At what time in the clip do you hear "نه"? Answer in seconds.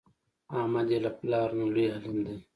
1.59-1.65